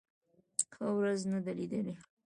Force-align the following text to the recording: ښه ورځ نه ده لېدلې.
ښه 0.73 0.87
ورځ 0.97 1.21
نه 1.31 1.39
ده 1.45 1.51
لېدلې. 1.57 1.93